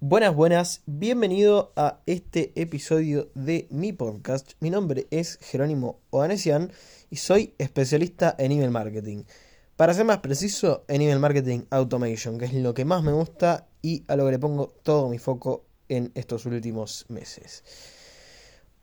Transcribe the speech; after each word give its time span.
Buenas, 0.00 0.32
buenas, 0.32 0.82
bienvenido 0.86 1.72
a 1.74 2.02
este 2.06 2.52
episodio 2.54 3.32
de 3.34 3.66
mi 3.70 3.92
podcast. 3.92 4.52
Mi 4.60 4.70
nombre 4.70 5.08
es 5.10 5.40
Jerónimo 5.42 5.98
Oanesian 6.10 6.70
y 7.10 7.16
soy 7.16 7.52
especialista 7.58 8.36
en 8.38 8.52
email 8.52 8.70
marketing. 8.70 9.24
Para 9.74 9.92
ser 9.94 10.04
más 10.04 10.18
preciso, 10.18 10.84
en 10.86 11.02
email 11.02 11.18
marketing 11.18 11.62
automation, 11.70 12.38
que 12.38 12.44
es 12.44 12.54
lo 12.54 12.74
que 12.74 12.84
más 12.84 13.02
me 13.02 13.10
gusta 13.10 13.66
y 13.82 14.04
a 14.06 14.14
lo 14.14 14.24
que 14.24 14.30
le 14.30 14.38
pongo 14.38 14.72
todo 14.84 15.08
mi 15.08 15.18
foco 15.18 15.64
en 15.88 16.12
estos 16.14 16.46
últimos 16.46 17.04
meses. 17.08 17.64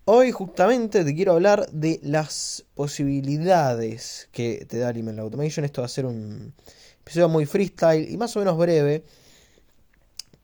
Hoy 0.04 0.34
justamente 0.34 1.06
te 1.06 1.16
quiero 1.16 1.32
hablar 1.32 1.66
de 1.72 2.02
las 2.04 2.66
posibilidades 2.74 4.28
que 4.34 4.66
te 4.66 4.80
da 4.80 4.90
el 4.90 4.98
email 4.98 5.20
automation. 5.20 5.64
Esto 5.64 5.82
va 5.82 5.86
a 5.86 5.90
ser 5.90 6.08
un 6.08 6.54
episodio 7.00 7.30
muy 7.30 7.46
freestyle 7.46 8.12
y 8.12 8.18
más 8.18 8.36
o 8.36 8.40
menos 8.40 8.58
breve 8.58 9.06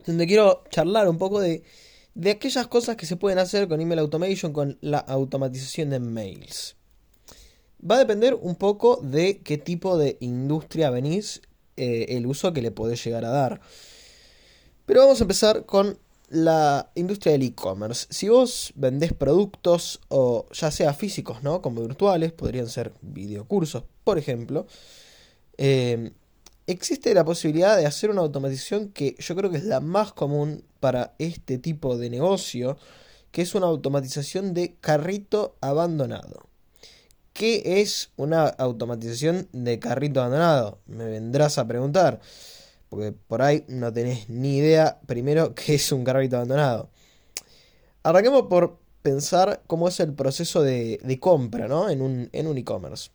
donde 0.05 0.27
quiero 0.27 0.63
charlar 0.69 1.07
un 1.07 1.17
poco 1.17 1.39
de, 1.39 1.63
de 2.13 2.31
aquellas 2.31 2.67
cosas 2.67 2.95
que 2.95 3.05
se 3.05 3.15
pueden 3.15 3.39
hacer 3.39 3.67
con 3.67 3.81
email 3.81 3.99
automation, 3.99 4.53
con 4.53 4.77
la 4.81 4.99
automatización 4.99 5.89
de 5.89 5.99
mails. 5.99 6.75
Va 7.89 7.95
a 7.95 7.99
depender 7.99 8.35
un 8.35 8.55
poco 8.55 8.99
de 9.01 9.39
qué 9.39 9.57
tipo 9.57 9.97
de 9.97 10.17
industria 10.19 10.89
venís, 10.89 11.41
eh, 11.77 12.07
el 12.09 12.27
uso 12.27 12.53
que 12.53 12.61
le 12.61 12.71
podés 12.71 13.03
llegar 13.03 13.25
a 13.25 13.29
dar. 13.29 13.61
Pero 14.85 15.01
vamos 15.01 15.19
a 15.19 15.23
empezar 15.23 15.65
con 15.65 15.97
la 16.29 16.91
industria 16.95 17.33
del 17.33 17.43
e-commerce. 17.43 18.07
Si 18.09 18.29
vos 18.29 18.71
vendés 18.75 19.13
productos, 19.13 19.99
o 20.09 20.45
ya 20.51 20.71
sea 20.71 20.93
físicos, 20.93 21.43
¿no? 21.43 21.61
Como 21.61 21.81
virtuales, 21.81 22.31
podrían 22.31 22.69
ser 22.69 22.93
videocursos, 23.01 23.83
por 24.03 24.17
ejemplo. 24.17 24.67
Eh, 25.57 26.11
existe 26.71 27.13
la 27.13 27.23
posibilidad 27.23 27.77
de 27.77 27.85
hacer 27.85 28.09
una 28.09 28.21
automatización 28.21 28.89
que 28.89 29.15
yo 29.19 29.35
creo 29.35 29.51
que 29.51 29.57
es 29.57 29.65
la 29.65 29.79
más 29.79 30.13
común 30.13 30.63
para 30.79 31.13
este 31.19 31.57
tipo 31.57 31.97
de 31.97 32.09
negocio, 32.09 32.77
que 33.31 33.41
es 33.41 33.55
una 33.55 33.67
automatización 33.67 34.53
de 34.53 34.75
carrito 34.79 35.55
abandonado. 35.61 36.47
¿Qué 37.33 37.81
es 37.81 38.11
una 38.17 38.47
automatización 38.47 39.47
de 39.53 39.79
carrito 39.79 40.19
abandonado? 40.19 40.79
Me 40.85 41.05
vendrás 41.05 41.57
a 41.57 41.67
preguntar, 41.67 42.19
porque 42.89 43.13
por 43.13 43.41
ahí 43.41 43.63
no 43.67 43.93
tenés 43.93 44.29
ni 44.29 44.57
idea 44.57 44.99
primero 45.05 45.55
qué 45.55 45.75
es 45.75 45.91
un 45.91 46.03
carrito 46.03 46.35
abandonado. 46.35 46.89
Arranquemos 48.03 48.47
por 48.47 48.79
pensar 49.01 49.61
cómo 49.67 49.87
es 49.87 49.99
el 49.99 50.13
proceso 50.13 50.61
de, 50.61 51.17
compra 51.19 51.67
¿no? 51.67 51.89
en 51.89 52.01
un 52.01 52.57
e-commerce. 52.57 53.09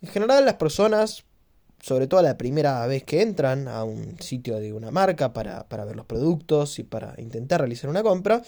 en 0.00 0.08
general 0.08 0.44
las 0.44 0.54
personas 0.54 1.24
sobre 1.82 2.06
todo 2.06 2.22
la 2.22 2.38
primera 2.38 2.86
vez 2.86 3.02
que 3.02 3.22
entran 3.22 3.66
a 3.66 3.82
un 3.82 4.16
sitio 4.20 4.60
de 4.60 4.72
una 4.72 4.92
marca 4.92 5.32
para, 5.32 5.66
ver 5.68 5.96
los 5.96 6.06
productos 6.06 6.78
y 6.78 6.84
para 6.84 7.14
intentar 7.18 7.60
realizar 7.60 7.90
una 7.90 8.04
compra, 8.04 8.40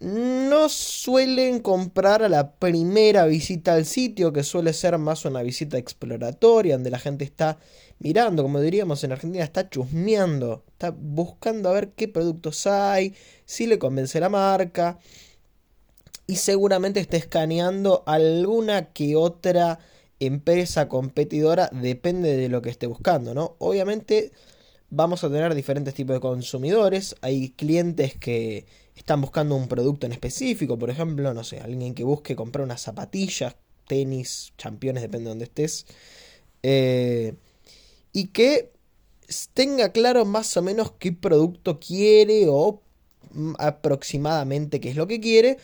no 0.00 0.68
suelen 0.68 1.60
comprar 1.60 2.22
a 2.22 2.28
la 2.28 2.52
primera 2.52 3.24
visita 3.24 3.72
al 3.72 3.86
sitio, 3.86 4.34
que 4.34 4.42
suele 4.42 4.74
ser 4.74 4.98
más 4.98 5.24
una 5.24 5.42
visita 5.42 5.78
exploratoria, 5.78 6.74
donde 6.74 6.90
la 6.90 6.98
gente 6.98 7.24
está 7.24 7.58
mirando, 8.00 8.42
como 8.42 8.60
diríamos 8.60 9.02
en 9.02 9.12
Argentina, 9.12 9.44
está 9.44 9.70
chusmeando, 9.70 10.62
está 10.72 10.90
buscando 10.90 11.70
a 11.70 11.72
ver 11.72 11.92
qué 11.92 12.06
productos 12.06 12.66
hay, 12.66 13.14
si 13.46 13.66
le 13.66 13.78
convence 13.78 14.20
la 14.20 14.28
marca, 14.28 14.98
y 16.26 16.36
seguramente 16.36 17.00
está 17.00 17.16
escaneando 17.16 18.02
alguna 18.04 18.92
que 18.92 19.16
otra 19.16 19.78
empresa 20.26 20.88
competidora 20.88 21.68
depende 21.72 22.36
de 22.36 22.48
lo 22.48 22.62
que 22.62 22.70
esté 22.70 22.86
buscando, 22.86 23.34
¿no? 23.34 23.56
Obviamente 23.58 24.32
vamos 24.90 25.24
a 25.24 25.28
tener 25.28 25.54
diferentes 25.54 25.94
tipos 25.94 26.14
de 26.14 26.20
consumidores, 26.20 27.16
hay 27.22 27.50
clientes 27.50 28.16
que 28.18 28.66
están 28.94 29.22
buscando 29.22 29.56
un 29.56 29.68
producto 29.68 30.06
en 30.06 30.12
específico, 30.12 30.78
por 30.78 30.90
ejemplo, 30.90 31.32
no 31.32 31.44
sé, 31.44 31.60
alguien 31.60 31.94
que 31.94 32.04
busque 32.04 32.36
comprar 32.36 32.64
unas 32.64 32.82
zapatillas, 32.82 33.56
tenis, 33.86 34.52
championes, 34.58 35.02
depende 35.02 35.24
de 35.24 35.30
donde 35.30 35.44
estés, 35.46 35.86
eh, 36.62 37.34
y 38.12 38.28
que 38.28 38.70
tenga 39.54 39.92
claro 39.92 40.24
más 40.24 40.56
o 40.56 40.62
menos 40.62 40.92
qué 40.98 41.12
producto 41.12 41.80
quiere 41.80 42.46
o 42.48 42.82
mm, 43.32 43.54
aproximadamente 43.58 44.80
qué 44.80 44.90
es 44.90 44.96
lo 44.96 45.06
que 45.06 45.20
quiere 45.20 45.56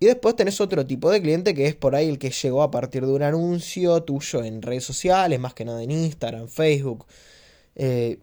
y 0.00 0.06
después 0.06 0.36
tenés 0.36 0.60
otro 0.60 0.86
tipo 0.86 1.10
de 1.10 1.22
cliente 1.22 1.54
que 1.54 1.66
es 1.66 1.74
por 1.74 1.94
ahí 1.94 2.08
el 2.08 2.18
que 2.18 2.30
llegó 2.30 2.62
a 2.62 2.70
partir 2.70 3.06
de 3.06 3.12
un 3.12 3.22
anuncio 3.22 4.02
tuyo 4.02 4.42
en 4.42 4.60
redes 4.60 4.84
sociales, 4.84 5.38
más 5.38 5.54
que 5.54 5.64
nada 5.64 5.82
en 5.82 5.90
Instagram, 5.90 6.48
Facebook. 6.48 7.06
Eh, 7.76 8.18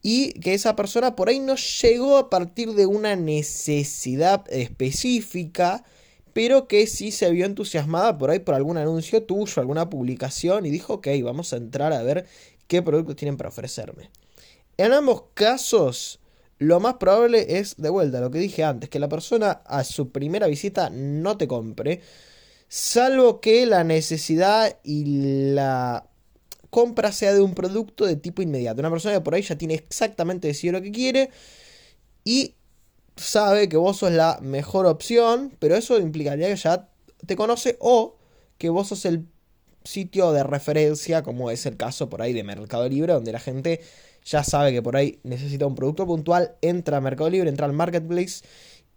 y 0.00 0.32
que 0.34 0.54
esa 0.54 0.76
persona 0.76 1.16
por 1.16 1.28
ahí 1.28 1.40
no 1.40 1.56
llegó 1.56 2.18
a 2.18 2.30
partir 2.30 2.72
de 2.74 2.86
una 2.86 3.16
necesidad 3.16 4.44
específica, 4.48 5.84
pero 6.32 6.68
que 6.68 6.86
sí 6.86 7.10
se 7.10 7.30
vio 7.32 7.46
entusiasmada 7.46 8.16
por 8.16 8.30
ahí 8.30 8.38
por 8.38 8.54
algún 8.54 8.76
anuncio 8.76 9.24
tuyo, 9.24 9.60
alguna 9.60 9.90
publicación 9.90 10.66
y 10.66 10.70
dijo, 10.70 10.94
ok, 10.94 11.08
vamos 11.24 11.52
a 11.52 11.56
entrar 11.56 11.92
a 11.92 12.02
ver 12.02 12.26
qué 12.68 12.80
productos 12.80 13.16
tienen 13.16 13.36
para 13.36 13.48
ofrecerme. 13.48 14.10
En 14.76 14.92
ambos 14.92 15.24
casos, 15.34 16.20
lo 16.58 16.80
más 16.80 16.94
probable 16.94 17.58
es, 17.58 17.76
de 17.76 17.88
vuelta, 17.90 18.20
lo 18.20 18.30
que 18.30 18.38
dije 18.38 18.64
antes, 18.64 18.90
que 18.90 18.98
la 18.98 19.08
persona 19.08 19.62
a 19.64 19.84
su 19.84 20.10
primera 20.10 20.46
visita 20.46 20.90
no 20.90 21.36
te 21.36 21.46
compre, 21.46 22.00
salvo 22.68 23.40
que 23.40 23.64
la 23.66 23.84
necesidad 23.84 24.76
y 24.82 25.52
la 25.54 26.08
compra 26.70 27.12
sea 27.12 27.32
de 27.32 27.40
un 27.40 27.54
producto 27.54 28.04
de 28.06 28.16
tipo 28.16 28.42
inmediato. 28.42 28.80
Una 28.80 28.90
persona 28.90 29.14
que 29.14 29.20
por 29.20 29.34
ahí 29.34 29.42
ya 29.42 29.56
tiene 29.56 29.74
exactamente 29.74 30.48
decidido 30.48 30.78
lo 30.78 30.82
que 30.82 30.92
quiere 30.92 31.30
y 32.24 32.54
sabe 33.16 33.68
que 33.68 33.76
vos 33.76 33.98
sos 33.98 34.12
la 34.12 34.38
mejor 34.42 34.86
opción, 34.86 35.56
pero 35.58 35.76
eso 35.76 35.98
implicaría 35.98 36.48
que 36.48 36.56
ya 36.56 36.88
te 37.26 37.36
conoce 37.36 37.76
o 37.80 38.16
que 38.58 38.68
vos 38.68 38.88
sos 38.88 39.04
el 39.04 39.26
sitio 39.84 40.32
de 40.32 40.42
referencia, 40.42 41.22
como 41.22 41.50
es 41.50 41.64
el 41.66 41.76
caso 41.76 42.08
por 42.08 42.20
ahí 42.20 42.32
de 42.32 42.44
Mercado 42.44 42.88
Libre, 42.88 43.14
donde 43.14 43.32
la 43.32 43.40
gente 43.40 43.80
ya 44.28 44.44
sabe 44.44 44.72
que 44.72 44.82
por 44.82 44.96
ahí 44.96 45.18
necesita 45.22 45.66
un 45.66 45.74
producto 45.74 46.06
puntual, 46.06 46.56
entra 46.60 46.98
a 46.98 47.00
Mercado 47.00 47.30
Libre, 47.30 47.48
entra 47.48 47.66
al 47.66 47.72
Marketplace 47.72 48.44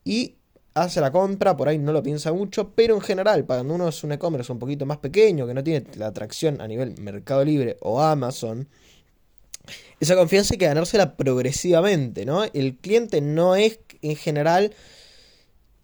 y 0.03 0.35
hace 0.73 0.99
la 1.01 1.11
compra, 1.11 1.55
por 1.55 1.69
ahí 1.69 1.77
no 1.77 1.93
lo 1.93 2.03
piensa 2.03 2.33
mucho, 2.33 2.71
pero 2.75 2.95
en 2.95 3.01
general, 3.01 3.45
cuando 3.45 3.73
uno 3.73 3.87
es 3.87 4.03
un 4.03 4.11
e-commerce 4.11 4.51
un 4.51 4.59
poquito 4.59 4.85
más 4.85 4.97
pequeño, 4.97 5.47
que 5.47 5.53
no 5.53 5.63
tiene 5.63 5.85
la 5.95 6.07
atracción 6.07 6.59
a 6.61 6.67
nivel 6.67 6.95
Mercado 6.99 7.45
Libre 7.45 7.77
o 7.81 8.01
Amazon, 8.01 8.67
esa 9.99 10.15
confianza 10.15 10.53
hay 10.53 10.57
que 10.57 10.65
ganársela 10.65 11.15
progresivamente, 11.15 12.25
¿no? 12.25 12.43
El 12.43 12.77
cliente 12.77 13.21
no 13.21 13.55
es 13.55 13.79
en 14.01 14.15
general 14.15 14.73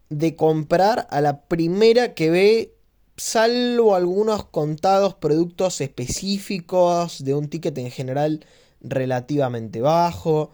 de 0.10 0.36
comprar 0.36 1.08
a 1.10 1.22
la 1.22 1.42
primera 1.42 2.14
que 2.14 2.30
ve, 2.30 2.74
salvo 3.18 3.96
algunos 3.96 4.46
contados 4.46 5.16
productos 5.16 5.80
específicos 5.82 7.24
de 7.24 7.34
un 7.34 7.50
ticket 7.50 7.78
en 7.78 7.92
general 7.92 8.46
relativamente 8.82 9.82
bajo. 9.82 10.52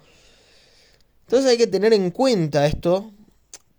Entonces 1.22 1.52
hay 1.52 1.58
que 1.58 1.68
tener 1.68 1.94
en 1.94 2.12
cuenta 2.12 2.66
esto, 2.66 3.12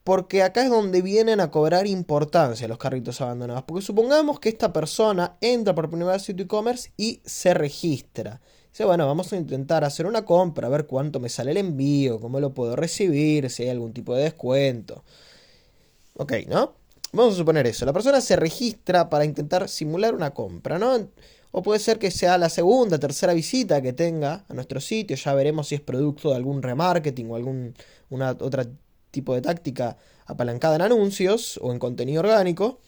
porque 0.02 0.42
acá 0.42 0.64
es 0.64 0.70
donde 0.70 1.02
vienen 1.02 1.40
a 1.40 1.50
cobrar 1.50 1.86
importancia 1.86 2.68
los 2.68 2.78
carritos 2.78 3.20
abandonados. 3.20 3.64
Porque 3.64 3.84
supongamos 3.84 4.40
que 4.40 4.48
esta 4.48 4.72
persona 4.72 5.36
entra 5.40 5.74
por 5.74 5.88
primera 5.88 6.12
vez 6.12 6.22
a 6.22 6.24
sitio 6.24 6.44
e-commerce 6.44 6.92
y 6.96 7.20
se 7.24 7.54
registra. 7.54 8.40
Dice, 8.70 8.84
bueno, 8.84 9.06
vamos 9.06 9.32
a 9.32 9.36
intentar 9.36 9.84
hacer 9.84 10.04
una 10.06 10.24
compra, 10.24 10.66
a 10.66 10.70
ver 10.70 10.86
cuánto 10.86 11.20
me 11.20 11.28
sale 11.28 11.52
el 11.52 11.58
envío, 11.58 12.18
cómo 12.20 12.40
lo 12.40 12.52
puedo 12.52 12.74
recibir, 12.74 13.48
si 13.48 13.62
hay 13.62 13.68
algún 13.68 13.92
tipo 13.92 14.14
de 14.14 14.24
descuento. 14.24 15.04
Ok, 16.16 16.32
¿no? 16.48 16.74
Vamos 17.14 17.34
a 17.34 17.36
suponer 17.36 17.64
eso. 17.68 17.86
La 17.86 17.92
persona 17.92 18.20
se 18.20 18.34
registra 18.34 19.08
para 19.08 19.24
intentar 19.24 19.68
simular 19.68 20.16
una 20.16 20.34
compra, 20.34 20.80
¿no? 20.80 21.10
O 21.52 21.62
puede 21.62 21.78
ser 21.78 22.00
que 22.00 22.10
sea 22.10 22.36
la 22.38 22.48
segunda, 22.48 22.98
tercera 22.98 23.32
visita 23.32 23.80
que 23.80 23.92
tenga 23.92 24.44
a 24.48 24.52
nuestro 24.52 24.80
sitio. 24.80 25.16
Ya 25.16 25.32
veremos 25.32 25.68
si 25.68 25.76
es 25.76 25.80
producto 25.80 26.30
de 26.30 26.36
algún 26.36 26.60
remarketing 26.60 27.30
o 27.30 27.36
algún 27.36 27.74
una, 28.10 28.30
otro 28.32 28.64
tipo 29.12 29.32
de 29.32 29.42
táctica 29.42 29.96
apalancada 30.26 30.74
en 30.74 30.82
anuncios 30.82 31.60
o 31.62 31.70
en 31.70 31.78
contenido 31.78 32.18
orgánico. 32.18 32.80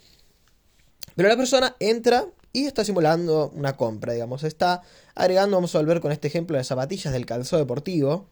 Pero 1.15 1.29
la 1.29 1.37
persona 1.37 1.77
entra 1.79 2.27
y 2.53 2.67
está 2.67 2.85
simulando 2.85 3.53
una 3.55 3.77
compra, 3.77 4.13
digamos. 4.13 4.43
Está 4.43 4.83
agregando, 5.15 5.57
vamos 5.57 5.73
a 5.77 5.79
volver 5.79 6.01
con 6.01 6.11
este 6.11 6.27
ejemplo 6.27 6.57
de 6.57 6.65
zapatillas 6.65 7.13
del 7.13 7.27
calzado 7.27 7.63
deportivo, 7.63 8.27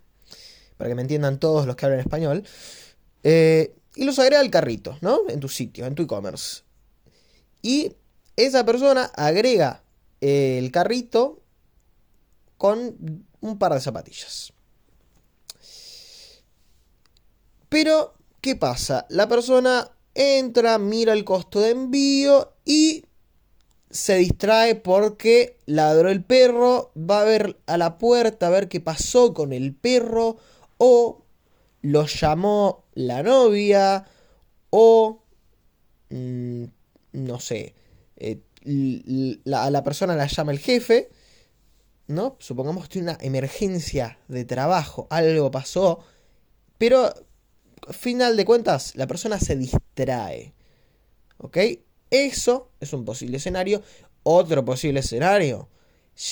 para 0.77 0.91
que 0.91 0.97
me 0.97 1.03
entiendan 1.03 1.39
todos 1.39 1.69
los 1.69 1.77
que 1.77 1.87
hablan 1.87 2.01
español. 2.01 2.43
Eh, 3.23 3.77
y 3.95 4.05
los 4.05 4.19
agrega 4.19 4.41
al 4.41 4.51
carrito, 4.51 4.99
¿no? 5.01 5.21
En 5.29 5.41
tu 5.41 5.49
sitio, 5.49 5.87
en 5.87 5.95
tu 5.95 6.03
e-commerce. 6.03 6.63
Y 7.63 7.93
esa 8.37 8.65
persona 8.65 9.05
agrega 9.15 9.83
el 10.21 10.71
carrito 10.71 11.41
con 12.57 13.27
un 13.41 13.59
par 13.59 13.75
de 13.75 13.81
zapatillas. 13.81 14.53
Pero, 17.69 18.15
¿qué 18.41 18.57
pasa? 18.57 19.07
La 19.09 19.29
persona 19.29 19.91
entra, 20.15 20.79
mira 20.79 21.13
el 21.13 21.25
costo 21.25 21.61
de 21.61 21.71
envío 21.71 22.55
y 22.65 23.05
se 23.91 24.17
distrae 24.17 24.75
porque 24.75 25.59
ladró 25.67 26.09
el 26.11 26.25
perro, 26.25 26.93
va 26.97 27.21
a 27.21 27.25
ver 27.25 27.61
a 27.67 27.77
la 27.77 27.99
puerta 27.99 28.47
a 28.47 28.51
ver 28.51 28.69
qué 28.69 28.81
pasó 28.81 29.35
con 29.35 29.53
el 29.53 29.75
perro 29.75 30.37
o 30.79 31.24
lo 31.85 32.07
llamó 32.07 32.87
la 32.95 33.23
novia 33.23 34.07
o, 34.71 35.23
mm, 36.09 36.65
no 37.13 37.41
sé, 37.41 37.75
eh, 38.17 38.41
a 39.55 39.71
la 39.71 39.85
persona 39.85 40.17
la 40.17 40.27
llama 40.27 40.53
el 40.53 40.61
jefe, 40.61 41.11
¿no? 42.07 42.37
Supongamos 42.41 42.89
que 42.89 43.01
una 43.01 43.19
emergencia 43.21 44.19
de 44.29 44.47
trabajo, 44.47 45.07
algo 45.11 45.51
pasó, 45.51 46.03
pero 46.79 47.13
final 47.91 48.39
de 48.39 48.47
cuentas 48.47 48.97
la 48.97 49.07
persona 49.07 49.39
se 49.39 49.55
distrae, 49.55 50.55
¿ok? 51.37 51.59
Eso 52.09 52.71
es 52.81 52.95
un 52.95 53.05
posible 53.05 53.37
escenario. 53.37 53.83
Otro 54.23 54.65
posible 54.65 55.01
escenario, 55.01 55.69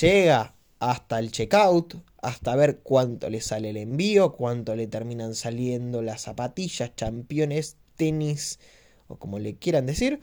llega 0.01 0.55
hasta 0.79 1.19
el 1.19 1.31
checkout, 1.31 1.97
hasta 2.23 2.55
ver 2.57 2.79
cuánto 2.83 3.29
le 3.29 3.41
sale 3.41 3.71
el 3.71 3.77
envío, 3.77 4.33
cuánto 4.33 4.77
le 4.77 4.87
terminan 4.87 5.35
saliendo 5.35 6.03
las 6.03 6.23
zapatillas, 6.23 6.95
championes, 6.95 7.77
tenis 7.97 8.61
o 9.09 9.17
como 9.19 9.39
le 9.41 9.57
quieran 9.57 9.87
decir. 9.87 10.21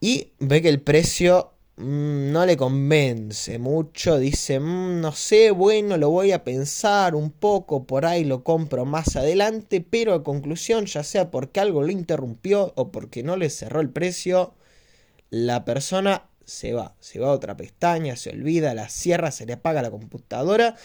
Y 0.00 0.32
ve 0.40 0.60
que 0.60 0.68
el 0.68 0.80
precio 0.80 1.52
mm, 1.76 2.32
no 2.32 2.46
le 2.46 2.56
convence 2.56 3.58
mucho. 3.60 4.18
Dice, 4.18 4.58
mm, 4.58 5.00
no 5.00 5.12
sé, 5.12 5.52
bueno, 5.52 5.96
lo 5.96 6.10
voy 6.10 6.32
a 6.32 6.42
pensar 6.42 7.14
un 7.14 7.30
poco, 7.30 7.86
por 7.86 8.04
ahí 8.04 8.24
lo 8.24 8.42
compro 8.42 8.84
más 8.84 9.14
adelante, 9.16 9.80
pero 9.80 10.14
a 10.14 10.24
conclusión, 10.24 10.86
ya 10.86 11.04
sea 11.04 11.30
porque 11.30 11.60
algo 11.60 11.82
lo 11.82 11.92
interrumpió 11.92 12.72
o 12.76 12.90
porque 12.90 13.22
no 13.22 13.36
le 13.36 13.50
cerró 13.50 13.80
el 13.80 13.90
precio, 13.90 14.54
la 15.30 15.64
persona 15.64 16.29
se 16.50 16.72
va, 16.72 16.96
se 16.98 17.20
va 17.20 17.28
a 17.28 17.32
otra 17.32 17.56
pestaña, 17.56 18.16
se 18.16 18.30
olvida, 18.30 18.74
la 18.74 18.88
cierra, 18.88 19.30
se 19.30 19.46
le 19.46 19.52
apaga 19.52 19.82
la 19.82 19.90
computadora 19.90 20.76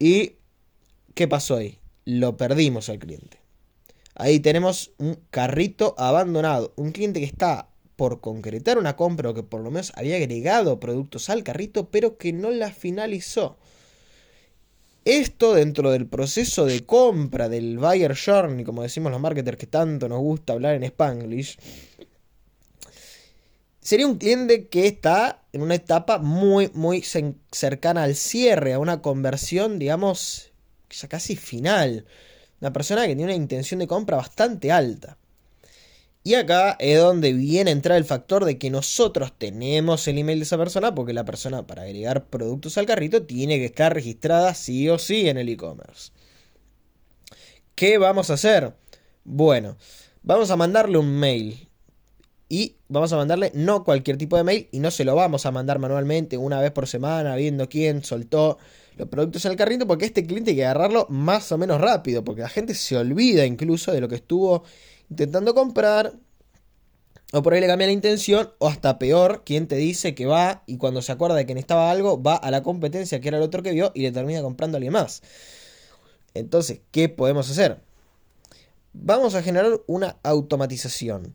y 0.00 0.32
¿qué 1.14 1.28
pasó 1.28 1.56
ahí? 1.56 1.78
Lo 2.04 2.36
perdimos 2.36 2.88
al 2.88 2.98
cliente. 2.98 3.38
Ahí 4.16 4.40
tenemos 4.40 4.90
un 4.98 5.16
carrito 5.30 5.94
abandonado, 5.96 6.72
un 6.76 6.90
cliente 6.90 7.20
que 7.20 7.26
está 7.26 7.68
por 7.94 8.20
concretar 8.20 8.76
una 8.76 8.96
compra 8.96 9.30
o 9.30 9.34
que 9.34 9.44
por 9.44 9.60
lo 9.60 9.70
menos 9.70 9.92
había 9.94 10.16
agregado 10.16 10.80
productos 10.80 11.30
al 11.30 11.44
carrito, 11.44 11.90
pero 11.90 12.18
que 12.18 12.32
no 12.32 12.50
la 12.50 12.72
finalizó. 12.72 13.56
Esto 15.04 15.54
dentro 15.54 15.92
del 15.92 16.06
proceso 16.06 16.66
de 16.66 16.84
compra 16.84 17.48
del 17.48 17.78
buyer 17.78 18.16
journey, 18.16 18.64
como 18.64 18.82
decimos 18.82 19.12
los 19.12 19.20
marketers 19.20 19.58
que 19.58 19.66
tanto 19.68 20.08
nos 20.08 20.18
gusta 20.18 20.54
hablar 20.54 20.74
en 20.74 20.82
Spanglish, 20.82 21.58
sería 23.84 24.06
un 24.06 24.16
cliente 24.16 24.68
que 24.68 24.86
está 24.86 25.44
en 25.52 25.62
una 25.62 25.74
etapa 25.74 26.18
muy, 26.18 26.70
muy 26.72 27.02
cercana 27.02 28.02
al 28.02 28.16
cierre, 28.16 28.72
a 28.72 28.78
una 28.78 29.02
conversión, 29.02 29.78
digamos, 29.78 30.52
ya 30.90 31.06
casi 31.06 31.36
final. 31.36 32.06
Una 32.60 32.72
persona 32.72 33.02
que 33.02 33.14
tiene 33.14 33.24
una 33.24 33.34
intención 33.34 33.80
de 33.80 33.86
compra 33.86 34.16
bastante 34.16 34.72
alta. 34.72 35.18
Y 36.22 36.34
acá 36.34 36.78
es 36.80 36.98
donde 36.98 37.34
viene 37.34 37.70
a 37.70 37.74
entrar 37.74 37.98
el 37.98 38.06
factor 38.06 38.46
de 38.46 38.56
que 38.56 38.70
nosotros 38.70 39.34
tenemos 39.36 40.08
el 40.08 40.16
email 40.16 40.38
de 40.38 40.44
esa 40.44 40.56
persona, 40.56 40.94
porque 40.94 41.12
la 41.12 41.26
persona 41.26 41.66
para 41.66 41.82
agregar 41.82 42.28
productos 42.28 42.78
al 42.78 42.86
carrito 42.86 43.24
tiene 43.24 43.58
que 43.58 43.66
estar 43.66 43.92
registrada 43.92 44.54
sí 44.54 44.88
o 44.88 44.98
sí 44.98 45.28
en 45.28 45.36
el 45.36 45.50
e-commerce. 45.50 46.10
¿Qué 47.74 47.98
vamos 47.98 48.30
a 48.30 48.34
hacer? 48.34 48.74
Bueno, 49.24 49.76
vamos 50.22 50.50
a 50.50 50.56
mandarle 50.56 50.96
un 50.96 51.18
mail 51.18 51.68
y 52.48 52.76
vamos 53.00 53.12
a 53.12 53.16
mandarle 53.16 53.50
no 53.54 53.84
cualquier 53.84 54.16
tipo 54.16 54.36
de 54.36 54.44
mail 54.44 54.68
y 54.72 54.78
no 54.78 54.90
se 54.90 55.04
lo 55.04 55.14
vamos 55.14 55.46
a 55.46 55.50
mandar 55.50 55.78
manualmente 55.78 56.36
una 56.36 56.60
vez 56.60 56.70
por 56.72 56.86
semana 56.86 57.36
viendo 57.36 57.68
quién 57.68 58.02
soltó 58.02 58.58
los 58.96 59.08
productos 59.08 59.44
en 59.44 59.52
el 59.52 59.58
carrito 59.58 59.86
porque 59.86 60.04
este 60.04 60.26
cliente 60.26 60.50
hay 60.50 60.56
que 60.56 60.64
agarrarlo 60.64 61.06
más 61.10 61.50
o 61.52 61.58
menos 61.58 61.80
rápido 61.80 62.24
porque 62.24 62.42
la 62.42 62.48
gente 62.48 62.74
se 62.74 62.96
olvida 62.96 63.44
incluso 63.44 63.92
de 63.92 64.00
lo 64.00 64.08
que 64.08 64.16
estuvo 64.16 64.64
intentando 65.10 65.54
comprar 65.54 66.14
o 67.32 67.42
por 67.42 67.52
ahí 67.52 67.60
le 67.60 67.66
cambia 67.66 67.88
la 67.88 67.92
intención 67.92 68.52
o 68.58 68.68
hasta 68.68 68.98
peor 68.98 69.42
quien 69.44 69.66
te 69.66 69.74
dice 69.74 70.14
que 70.14 70.26
va 70.26 70.62
y 70.66 70.76
cuando 70.76 71.02
se 71.02 71.10
acuerda 71.10 71.34
de 71.34 71.46
que 71.46 71.54
necesitaba 71.54 71.90
algo 71.90 72.22
va 72.22 72.36
a 72.36 72.50
la 72.50 72.62
competencia 72.62 73.20
que 73.20 73.28
era 73.28 73.38
el 73.38 73.42
otro 73.42 73.62
que 73.62 73.72
vio 73.72 73.90
y 73.94 74.02
le 74.02 74.12
termina 74.12 74.40
comprando 74.40 74.76
a 74.76 74.78
alguien 74.78 74.92
más. 74.92 75.20
Entonces, 76.34 76.80
¿qué 76.90 77.08
podemos 77.08 77.50
hacer? 77.50 77.80
Vamos 78.92 79.34
a 79.34 79.42
generar 79.42 79.80
una 79.86 80.16
automatización. 80.22 81.34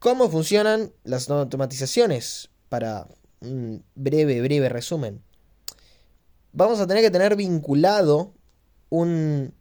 ¿Cómo 0.00 0.30
funcionan 0.30 0.92
las 1.04 1.28
automatizaciones? 1.28 2.48
Para 2.70 3.06
un 3.40 3.84
breve, 3.94 4.40
breve 4.40 4.70
resumen. 4.70 5.20
Vamos 6.54 6.80
a 6.80 6.86
tener 6.86 7.02
que 7.02 7.10
tener 7.10 7.36
vinculado 7.36 8.32
un, 8.88 9.52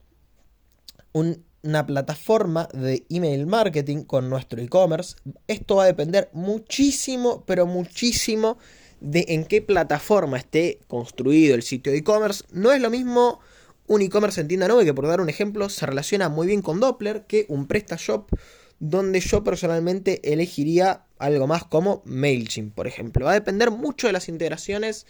una 1.13 1.85
plataforma 1.85 2.69
de 2.73 3.05
email 3.09 3.47
marketing 3.47 4.03
con 4.03 4.29
nuestro 4.29 4.61
e-commerce. 4.61 5.17
Esto 5.47 5.75
va 5.75 5.83
a 5.83 5.87
depender 5.87 6.29
muchísimo, 6.31 7.43
pero 7.45 7.65
muchísimo 7.65 8.57
de 9.01 9.25
en 9.27 9.43
qué 9.43 9.61
plataforma 9.61 10.37
esté 10.37 10.79
construido 10.87 11.53
el 11.53 11.63
sitio 11.63 11.91
de 11.91 11.97
e-commerce. 11.97 12.45
No 12.53 12.71
es 12.71 12.79
lo 12.79 12.89
mismo 12.89 13.41
un 13.87 14.01
e-commerce 14.01 14.39
en 14.39 14.47
tienda 14.47 14.69
nube 14.69 14.85
que 14.85 14.93
por 14.93 15.05
dar 15.05 15.19
un 15.19 15.27
ejemplo 15.27 15.67
se 15.67 15.85
relaciona 15.85 16.29
muy 16.29 16.47
bien 16.47 16.61
con 16.61 16.79
Doppler 16.79 17.25
que 17.25 17.45
un 17.49 17.67
PrestaShop 17.67 18.31
donde 18.79 19.19
yo 19.19 19.43
personalmente 19.43 20.21
elegiría 20.31 21.05
algo 21.17 21.47
más 21.47 21.65
como 21.65 22.01
MailChimp, 22.05 22.73
por 22.73 22.87
ejemplo. 22.87 23.25
Va 23.25 23.31
a 23.31 23.35
depender 23.35 23.71
mucho 23.71 24.07
de 24.07 24.13
las 24.13 24.29
integraciones 24.29 25.05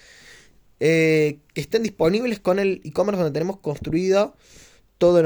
eh, 0.80 1.40
que 1.54 1.62
estén 1.62 1.84
disponibles 1.84 2.40
con 2.40 2.58
el 2.58 2.82
e-commerce 2.84 3.22
donde 3.22 3.38
tenemos 3.38 3.60
construido 3.60 4.36
todo 4.98 5.22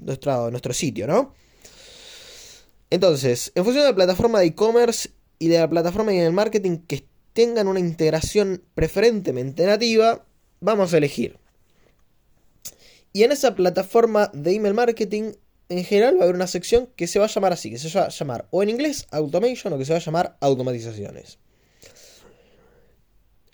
nuestro, 0.00 0.50
nuestro 0.50 0.72
sitio, 0.72 1.06
¿no? 1.06 1.34
Entonces, 2.90 3.52
en 3.54 3.64
función 3.64 3.84
de 3.84 3.90
la 3.90 3.96
plataforma 3.96 4.40
de 4.40 4.46
e-commerce 4.46 5.10
y 5.38 5.48
de 5.48 5.58
la 5.58 5.68
plataforma 5.68 6.12
de 6.12 6.30
marketing 6.30 6.78
que 6.78 7.06
tengan 7.32 7.68
una 7.68 7.80
integración 7.80 8.62
preferentemente 8.74 9.66
nativa, 9.66 10.24
vamos 10.60 10.92
a 10.92 10.98
elegir. 10.98 11.38
Y 13.12 13.22
en 13.22 13.32
esa 13.32 13.54
plataforma 13.54 14.30
de 14.32 14.54
email 14.54 14.74
marketing 14.74 15.32
en 15.68 15.84
general 15.84 16.16
va 16.16 16.20
a 16.20 16.22
haber 16.24 16.34
una 16.34 16.46
sección 16.46 16.88
que 16.96 17.06
se 17.06 17.18
va 17.18 17.26
a 17.26 17.28
llamar 17.28 17.52
así, 17.52 17.70
que 17.70 17.78
se 17.78 17.96
va 17.98 18.06
a 18.06 18.08
llamar 18.08 18.48
o 18.50 18.62
en 18.62 18.70
inglés 18.70 19.06
automation 19.10 19.72
o 19.72 19.78
que 19.78 19.84
se 19.84 19.92
va 19.92 19.98
a 19.98 20.02
llamar 20.02 20.36
automatizaciones. 20.40 21.38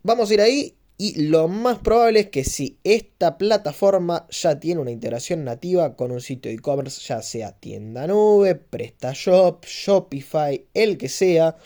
Vamos 0.02 0.30
a 0.30 0.34
ir 0.34 0.40
ahí 0.40 0.76
y 0.96 1.22
lo 1.22 1.48
más 1.48 1.78
probable 1.78 2.20
es 2.20 2.30
que 2.30 2.44
si 2.44 2.78
esta 2.84 3.36
plataforma 3.36 4.28
ya 4.30 4.60
tiene 4.60 4.80
una 4.80 4.92
integración 4.92 5.44
nativa 5.44 5.96
con 5.96 6.12
un 6.12 6.20
sitio 6.20 6.50
de 6.50 6.56
e-commerce, 6.56 7.00
ya 7.04 7.20
sea 7.20 7.52
tienda 7.52 8.06
nube, 8.06 8.54
PrestaShop, 8.54 9.64
Shopify, 9.64 10.66
el 10.72 10.98
que 10.98 11.08
sea, 11.08 11.56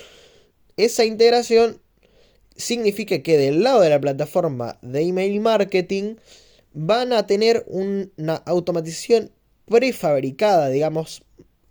esa 0.78 1.05
integración 1.05 1.83
significa 2.57 3.23
que 3.23 3.37
del 3.37 3.62
lado 3.62 3.81
de 3.81 3.90
la 3.90 4.00
plataforma 4.00 4.78
de 4.81 5.02
email 5.02 5.40
marketing 5.40 6.17
van 6.73 7.12
a 7.12 7.26
tener 7.26 7.64
una 7.67 8.37
automatización 8.37 9.31
prefabricada, 9.69 10.69
digamos, 10.69 11.23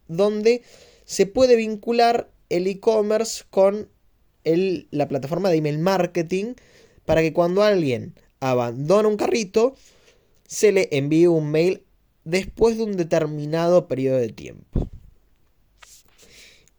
donde 0.07 0.61
se 1.05 1.25
puede 1.25 1.55
vincular 1.55 2.29
el 2.49 2.67
e-commerce 2.67 3.43
con 3.49 3.89
la 4.43 5.07
plataforma 5.07 5.49
de 5.49 5.57
email 5.57 5.79
marketing 5.79 6.53
para 7.05 7.21
que 7.21 7.33
cuando 7.33 7.63
alguien 7.63 8.15
abandona 8.39 9.07
un 9.07 9.17
carrito, 9.17 9.75
se 10.47 10.71
le 10.71 10.87
envíe 10.91 11.27
un 11.27 11.51
mail 11.51 11.83
después 12.23 12.77
de 12.77 12.83
un 12.83 12.97
determinado 12.97 13.87
periodo 13.87 14.17
de 14.17 14.29
tiempo. 14.29 14.89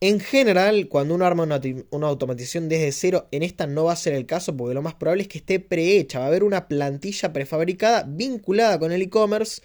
En 0.00 0.20
general, 0.20 0.88
cuando 0.88 1.14
uno 1.14 1.26
arma 1.26 1.42
una, 1.42 1.60
una, 1.90 2.06
automatización 2.06 2.68
desde 2.68 2.92
cero, 2.92 3.26
en 3.32 3.42
esta 3.42 3.66
no 3.66 3.84
va 3.84 3.94
a 3.94 3.96
ser 3.96 4.14
el 4.14 4.26
caso 4.26 4.56
porque 4.56 4.74
lo 4.74 4.82
más 4.82 4.94
probable 4.94 5.22
es 5.22 5.28
que 5.28 5.38
esté 5.38 5.58
prehecha. 5.58 6.20
Va 6.20 6.26
a 6.26 6.28
haber 6.28 6.44
una 6.44 6.68
plantilla 6.68 7.32
prefabricada 7.32 8.04
vinculada 8.06 8.78
con 8.78 8.92
el 8.92 9.02
e-commerce 9.02 9.60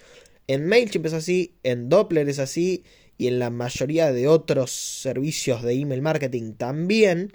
en 0.46 0.66
MailChimp 0.66 1.06
es 1.06 1.12
así, 1.12 1.54
en 1.62 1.88
Doppler 1.88 2.28
es 2.28 2.38
así 2.38 2.84
y 3.16 3.28
en 3.28 3.38
la 3.38 3.50
mayoría 3.50 4.12
de 4.12 4.28
otros 4.28 4.70
servicios 4.70 5.62
de 5.62 5.74
email 5.74 6.02
marketing 6.02 6.54
también. 6.54 7.32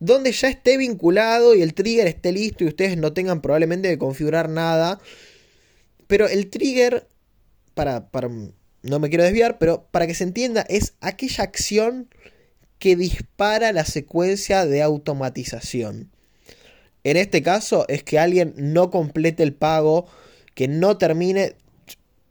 Donde 0.00 0.32
ya 0.32 0.48
esté 0.48 0.76
vinculado 0.76 1.54
y 1.54 1.62
el 1.62 1.74
trigger 1.74 2.06
esté 2.06 2.32
listo 2.32 2.64
y 2.64 2.68
ustedes 2.68 2.96
no 2.96 3.12
tengan 3.12 3.42
probablemente 3.42 3.88
que 3.88 3.98
configurar 3.98 4.48
nada. 4.48 5.00
Pero 6.06 6.28
el 6.28 6.48
trigger, 6.50 7.06
para, 7.74 8.08
para 8.08 8.28
no 8.28 8.98
me 8.98 9.08
quiero 9.08 9.24
desviar, 9.24 9.58
pero 9.58 9.86
para 9.90 10.06
que 10.06 10.14
se 10.14 10.24
entienda, 10.24 10.62
es 10.68 10.94
aquella 11.00 11.44
acción 11.44 12.08
que 12.78 12.96
dispara 12.96 13.72
la 13.72 13.84
secuencia 13.84 14.66
de 14.66 14.82
automatización. 14.82 16.10
En 17.04 17.16
este 17.16 17.42
caso 17.42 17.84
es 17.88 18.02
que 18.04 18.18
alguien 18.18 18.54
no 18.56 18.90
complete 18.90 19.42
el 19.42 19.54
pago, 19.54 20.06
que 20.54 20.68
no 20.68 20.96
termine 20.96 21.56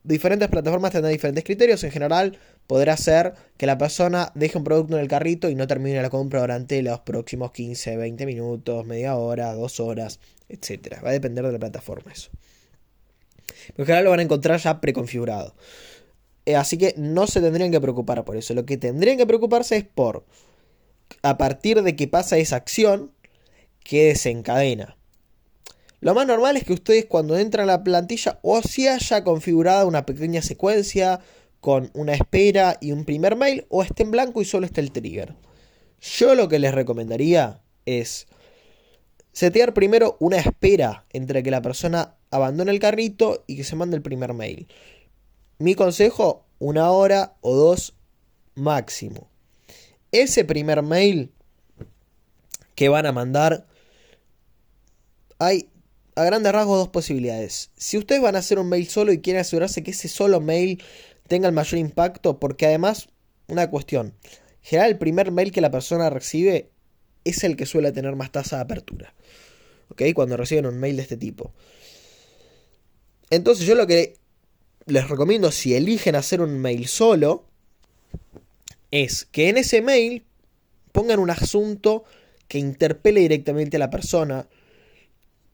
diferentes 0.07 0.47
plataformas 0.47 0.91
tendrán 0.91 1.11
diferentes 1.11 1.43
criterios. 1.43 1.83
En 1.83 1.91
general, 1.91 2.37
podrá 2.65 2.97
ser 2.97 3.33
que 3.57 3.65
la 3.65 3.77
persona 3.77 4.31
deje 4.35 4.57
un 4.57 4.63
producto 4.63 4.95
en 4.95 5.01
el 5.01 5.07
carrito 5.07 5.49
y 5.49 5.55
no 5.55 5.67
termine 5.67 6.01
la 6.01 6.09
compra 6.09 6.41
durante 6.41 6.81
los 6.81 6.99
próximos 7.01 7.51
15, 7.51 7.97
20 7.97 8.25
minutos, 8.25 8.85
media 8.85 9.15
hora, 9.15 9.53
dos 9.53 9.79
horas, 9.79 10.19
etc. 10.49 11.03
Va 11.03 11.09
a 11.09 11.13
depender 11.13 11.45
de 11.45 11.51
la 11.51 11.59
plataforma 11.59 12.11
eso. 12.11 12.29
en 13.77 13.85
general 13.85 14.05
lo 14.05 14.09
van 14.11 14.19
a 14.19 14.23
encontrar 14.23 14.59
ya 14.59 14.81
preconfigurado. 14.81 15.53
Eh, 16.45 16.55
así 16.55 16.77
que 16.77 16.93
no 16.97 17.27
se 17.27 17.41
tendrían 17.41 17.71
que 17.71 17.81
preocupar 17.81 18.23
por 18.23 18.37
eso. 18.37 18.53
Lo 18.53 18.65
que 18.65 18.77
tendrían 18.77 19.17
que 19.17 19.27
preocuparse 19.27 19.75
es 19.75 19.83
por, 19.83 20.25
a 21.21 21.37
partir 21.37 21.83
de 21.83 21.95
que 21.95 22.07
pasa 22.07 22.37
esa 22.37 22.55
acción, 22.55 23.11
que 23.83 24.05
desencadena. 24.05 24.96
Lo 25.99 26.13
más 26.13 26.27
normal 26.27 26.57
es 26.57 26.63
que 26.63 26.73
ustedes 26.73 27.05
cuando 27.05 27.37
entran 27.37 27.63
a 27.63 27.73
la 27.73 27.83
plantilla 27.83 28.39
o 28.43 28.61
si 28.61 28.87
haya 28.87 29.23
configurada 29.23 29.85
una 29.85 30.05
pequeña 30.05 30.41
secuencia 30.41 31.19
con 31.59 31.89
una 31.93 32.13
espera 32.13 32.77
y 32.79 32.91
un 32.91 33.03
primer 33.03 33.35
mail 33.35 33.65
o 33.69 33.81
esté 33.81 34.03
en 34.03 34.11
blanco 34.11 34.41
y 34.41 34.45
solo 34.45 34.67
esté 34.67 34.81
el 34.81 34.91
trigger. 34.91 35.35
Yo 35.99 36.35
lo 36.35 36.47
que 36.47 36.59
les 36.59 36.73
recomendaría 36.73 37.61
es 37.85 38.27
setear 39.31 39.73
primero 39.73 40.17
una 40.19 40.37
espera 40.37 41.05
entre 41.11 41.41
que 41.41 41.51
la 41.51 41.63
persona 41.63 42.15
abandone 42.29 42.71
el 42.71 42.79
carrito 42.79 43.43
y 43.47 43.55
que 43.55 43.63
se 43.63 43.75
mande 43.75 43.95
el 43.95 44.03
primer 44.03 44.33
mail. 44.33 44.67
Mi 45.57 45.73
consejo, 45.73 46.45
una 46.59 46.91
hora 46.91 47.35
o 47.41 47.55
dos 47.55 47.95
máximo. 48.53 49.29
Ese 50.11 50.45
primer 50.45 50.83
mail 50.83 51.31
que 52.75 52.89
van 52.89 53.07
a 53.07 53.11
mandar, 53.11 53.65
hay 55.39 55.69
a 56.17 56.23
grandes 56.23 56.51
rasgos 56.51 56.79
dos 56.79 56.89
posibilidades. 56.89 57.69
Si 57.77 57.95
ustedes 57.95 58.23
van 58.23 58.35
a 58.35 58.39
hacer 58.39 58.57
un 58.57 58.67
mail 58.67 58.87
solo 58.87 59.13
y 59.13 59.21
quieren 59.21 59.41
asegurarse 59.41 59.83
que 59.83 59.91
ese 59.91 60.07
solo 60.07 60.41
mail 60.41 60.81
tenga 61.27 61.47
el 61.47 61.53
mayor 61.53 61.77
impacto, 61.77 62.39
porque 62.39 62.65
además, 62.65 63.09
una 63.47 63.69
cuestión, 63.69 64.15
general 64.63 64.89
el 64.89 64.97
primer 64.97 65.31
mail 65.31 65.51
que 65.51 65.61
la 65.61 65.69
persona 65.69 66.09
recibe 66.09 66.71
es 67.23 67.43
el 67.43 67.55
que 67.55 67.67
suele 67.67 67.91
tener 67.91 68.15
más 68.15 68.31
tasa 68.31 68.55
de 68.55 68.63
apertura. 68.63 69.13
¿Ok? 69.89 70.01
Cuando 70.15 70.37
reciben 70.37 70.65
un 70.65 70.79
mail 70.79 70.95
de 70.95 71.03
este 71.03 71.17
tipo. 71.17 71.53
Entonces 73.29 73.67
yo 73.67 73.75
lo 73.75 73.85
que 73.85 74.15
les 74.87 75.07
recomiendo 75.07 75.51
si 75.51 75.75
eligen 75.75 76.15
hacer 76.15 76.41
un 76.41 76.57
mail 76.57 76.87
solo 76.87 77.45
es 78.89 79.25
que 79.25 79.49
en 79.49 79.57
ese 79.57 79.83
mail 79.83 80.25
pongan 80.93 81.19
un 81.19 81.29
asunto 81.29 82.05
que 82.47 82.57
interpele 82.57 83.19
directamente 83.19 83.77
a 83.77 83.79
la 83.79 83.91
persona, 83.91 84.47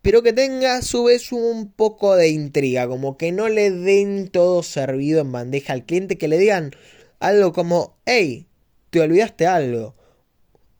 pero 0.03 0.21
que 0.21 0.33
tenga 0.33 0.75
a 0.75 0.81
su 0.83 1.05
vez 1.05 1.31
un 1.31 1.71
poco 1.71 2.15
de 2.15 2.29
intriga, 2.29 2.87
como 2.87 3.17
que 3.17 3.31
no 3.31 3.49
le 3.49 3.71
den 3.71 4.27
todo 4.27 4.61
servido 4.61 5.21
en 5.21 5.31
bandeja 5.31 5.73
al 5.73 5.85
cliente, 5.85 6.17
que 6.17 6.27
le 6.27 6.37
digan 6.37 6.71
algo 7.19 7.53
como, 7.53 7.97
hey, 8.05 8.45
te 8.91 8.99
olvidaste 8.99 9.47
algo, 9.47 9.95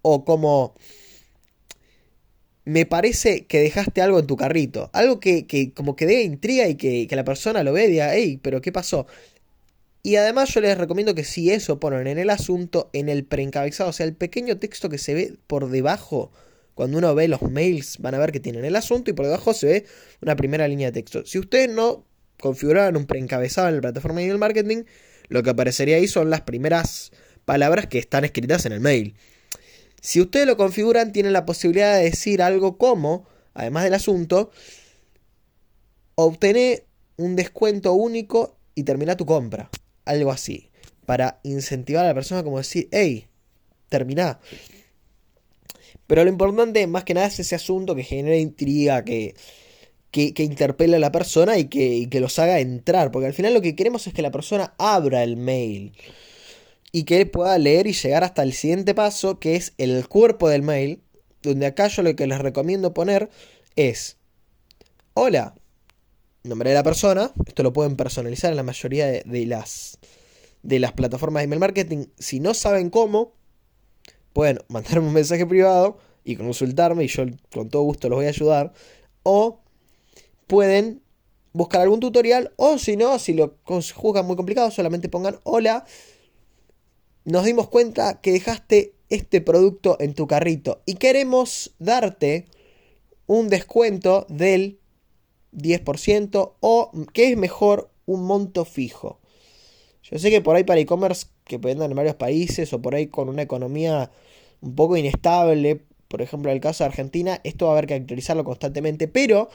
o 0.01 0.25
como, 0.25 0.75
me 2.65 2.86
parece 2.86 3.46
que 3.46 3.60
dejaste 3.60 4.01
algo 4.01 4.20
en 4.20 4.27
tu 4.27 4.36
carrito. 4.36 4.89
Algo 4.94 5.22
que, 5.22 5.72
como 5.74 5.96
que 5.96 6.06
dé 6.06 6.24
intriga 6.24 6.68
y 6.68 6.75
que, 6.75 7.08
la 7.12 7.24
persona 7.24 7.63
lo 7.63 7.74
vea 7.74 7.86
y 7.86 7.92
diga, 7.92 8.13
hey, 8.13 8.39
pero 8.42 8.60
¿qué 8.62 8.74
pasó? 8.74 9.08
Y 10.03 10.18
además 10.18 10.53
yo 10.53 10.60
les 10.60 10.77
recomiendo 10.77 11.15
que 11.15 11.24
si 11.24 11.50
eso 11.50 11.80
ponen 11.80 12.08
en 12.08 12.20
el 12.20 12.30
asunto, 12.30 12.89
en 12.92 13.08
el 13.08 13.24
preencabezado, 13.24 13.89
o 13.89 13.94
sea, 13.94 14.06
el 14.06 14.15
pequeño 14.15 14.58
texto 14.60 14.89
que 14.89 14.98
se 14.98 15.13
ve 15.13 15.38
por 15.48 15.70
debajo, 15.70 16.32
cuando 16.75 16.98
uno 16.98 17.13
ve 17.15 17.27
los 17.27 17.42
mails, 17.42 17.98
van 18.00 18.15
a 18.15 18.20
ver 18.20 18.32
que 18.32 18.39
tienen 18.39 18.65
el 18.65 18.75
asunto 18.75 19.12
y 19.12 19.13
por 19.13 19.25
debajo 19.25 19.53
se 19.53 19.65
ve 19.68 19.86
una 20.22 20.36
primera 20.36 20.68
línea 20.68 20.88
de 20.88 21.01
texto. 21.01 21.25
Si 21.25 21.39
ustedes 21.39 21.70
no 21.70 22.06
configuraran 22.39 22.98
un 22.98 23.06
preencabezado 23.06 23.70
en 23.70 23.75
la 23.75 23.82
plataforma 23.82 24.20
de 24.20 24.25
email 24.25 24.39
marketing, 24.39 24.84
lo 25.30 25.44
que 25.44 25.51
aparecería 25.51 25.98
ahí 25.98 26.08
son 26.08 26.30
las 26.30 26.42
primeras 26.42 27.12
palabras 27.46 27.88
que 27.88 28.00
están 28.00 28.25
escritas 28.25 28.65
en 28.65 28.74
el 28.74 28.80
mail. 28.80 29.15
Si 30.01 30.20
ustedes 30.20 30.46
lo 30.46 30.58
configuran, 30.58 31.12
tienen 31.13 31.34
la 31.34 31.46
posibilidad 31.46 31.98
de 31.98 32.03
decir 32.03 32.42
algo 32.42 32.77
como, 32.77 33.25
además 33.53 33.86
del 33.86 33.94
asunto, 33.94 34.51
obtener 36.15 36.86
un 37.15 37.36
descuento 37.36 37.94
único 37.94 38.58
y 38.75 38.84
termina 38.84 39.15
tu 39.15 39.25
compra. 39.25 39.70
Algo 40.06 40.32
así. 40.32 40.72
Para 41.06 41.39
incentivar 41.44 42.06
a 42.06 42.10
la 42.10 42.13
persona 42.13 42.44
como 42.44 42.58
decir, 42.58 42.89
hey, 42.92 43.27
termina. 43.89 44.39
Pero 46.13 46.25
lo 46.25 46.29
importante 46.29 46.86
más 46.86 47.05
que 47.05 47.15
nada 47.15 47.25
es 47.25 47.39
ese 47.39 47.55
asunto 47.55 47.96
que 47.96 48.03
genera 48.03 48.38
intriga, 48.38 49.03
que, 49.03 49.34
que, 50.12 50.43
interpela 50.43 50.98
a 50.98 51.00
la 51.00 51.12
persona 51.12 51.58
y 51.58 51.65
que, 51.65 52.08
los 52.20 52.38
haga 52.38 52.60
entrar. 52.60 53.10
Porque 53.10 53.25
al 53.25 53.34
final 53.34 53.55
lo 53.55 53.62
que 53.62 53.75
queremos 53.75 54.05
es 54.05 54.13
que 54.13 54.22
la 54.22 54.29
persona 54.29 54.75
abra 54.77 55.24
el 55.24 55.38
mail 55.38 55.93
y 56.91 57.05
que 57.05 57.25
pueda 57.25 57.58
leer 57.58 57.88
y 57.88 57.93
llegar 57.93 58.24
hasta 58.24 58.43
el 58.43 58.53
siguiente 58.53 58.93
paso, 58.93 59.39
que 59.39 59.55
es 59.55 59.74
el 59.79 60.08
cuerpo 60.08 60.50
del 60.50 60.62
mail, 60.62 61.01
donde 61.41 61.65
acá 61.65 61.88
yo 61.88 62.03
lo 62.03 62.15
que 62.15 62.27
les 62.27 62.38
recomiendo 62.38 62.93
poner 62.93 63.32
es, 63.75 64.17
hola, 65.15 65.55
nombre 66.43 66.70
de 66.70 66.75
la 66.75 66.84
persona, 66.84 67.32
esto 67.48 67.63
lo 67.63 67.74
pueden 67.74 67.96
personalizar 67.96 68.51
en 68.51 68.58
la 68.58 68.62
mayoría 68.62 69.08
de, 69.08 69.46
las, 69.48 69.98
de 70.62 70.77
las 70.77 70.91
plataformas 70.91 71.41
de 71.41 71.46
email 71.46 71.60
marketing, 71.60 72.05
si 72.20 72.39
no 72.39 72.53
saben 72.53 72.91
cómo, 72.91 73.34
pueden 74.34 74.60
mandarme 74.68 75.08
un 75.08 75.13
mensaje 75.13 75.46
privado 75.46 75.98
y 76.24 76.36
consultarme 76.36 77.04
y 77.04 77.08
yo 77.08 77.25
con 77.54 77.70
todo 77.70 77.84
gusto 77.84 78.10
los 78.10 78.18
voy 78.18 78.25
a 78.25 78.30
ayudar, 78.30 78.74
o 79.24 79.62
pueden 80.48 81.02
buscar 81.54 81.82
algún 81.82 82.00
tutorial, 82.00 82.52
o 82.56 82.78
si 82.78 82.98
no, 82.98 83.20
si 83.20 83.34
lo 83.34 83.58
juzgan 83.66 84.25
muy 84.25 84.36
complicado, 84.36 84.72
solamente 84.72 85.10
pongan 85.10 85.40
hola 85.44 85.86
nos 87.25 87.46
dimos 87.46 87.70
cuenta 87.70 88.20
que 88.22 88.34
dejaste 88.34 88.96
este 89.10 89.42
producto 89.42 89.98
en 90.00 90.13
tu 90.13 90.28
carrito 90.28 90.82
y 90.86 90.96
queremos 90.96 91.74
darte 91.80 92.48
un 93.28 93.50
descuento 93.50 94.25
del 94.30 94.80
10% 95.54 96.54
o 96.60 96.92
que 97.13 97.32
es 97.32 97.38
mejor 97.38 97.92
un 98.06 98.25
monto 98.25 98.66
fijo. 98.66 99.20
Yo 100.03 100.19
sé 100.19 100.29
que 100.29 100.41
por 100.41 100.55
ahí 100.55 100.63
para 100.63 100.79
e-commerce 100.79 101.27
que 101.45 101.57
vendan 101.57 101.91
en 101.91 101.95
varios 101.95 102.15
países 102.15 102.72
o 102.74 102.81
por 102.81 102.95
ahí 102.95 103.07
con 103.07 103.29
una 103.29 103.41
economía 103.41 104.12
un 104.62 104.75
poco 104.75 104.98
inestable, 104.98 105.81
por 106.07 106.22
ejemplo 106.22 106.51
en 106.51 106.55
el 106.55 106.62
caso 106.62 106.83
de 106.83 106.89
Argentina, 106.89 107.39
esto 107.43 107.65
va 107.65 107.72
a 107.72 107.74
haber 107.75 107.88
que 107.88 107.95
actualizarlo 107.95 108.43
constantemente, 108.43 109.07
pero 109.07 109.50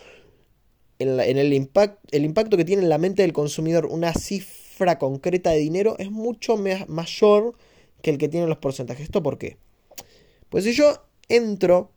en, 0.99 1.21
el, 1.21 1.39
el 1.39 2.25
impacto 2.25 2.57
que 2.57 2.65
tiene 2.65 2.83
en 2.83 2.89
la 2.89 2.99
mente 2.99 3.23
del 3.23 3.33
consumidor 3.33 3.87
una 3.87 4.15
cifra 4.15 4.99
concreta 4.99 5.51
de 5.51 5.59
dinero 5.59 5.97
es 5.99 6.11
mucho 6.11 6.57
mayor 6.57 7.55
que 8.03 8.11
el 8.11 8.19
que 8.19 8.29
tienen 8.29 8.49
los 8.49 8.59
porcentajes. 8.59 9.05
¿Esto 9.05 9.23
por 9.23 9.39
qué? 9.39 9.57
Pues 10.49 10.65
si 10.65 10.73
yo 10.73 11.05
entro 11.29 11.93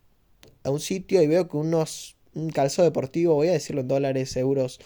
a 0.63 0.69
un 0.69 0.79
sitio 0.79 1.21
y 1.21 1.27
veo 1.27 1.47
que 1.47 1.57
unos, 1.57 2.17
un 2.33 2.49
calzado 2.49 2.87
deportivo, 2.87 3.35
voy 3.35 3.47
a 3.47 3.53
decirlo 3.53 3.81
en 3.81 3.87
dólares, 3.87 4.35
euros, 4.35 4.79